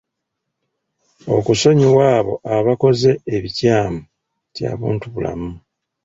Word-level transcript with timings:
Okusonyiwa 1.37 2.03
abo 2.17 2.33
abakkoze 2.55 3.11
ebikyamu 3.35 4.01
kya 4.55 4.71
buntubulamu. 4.77 5.51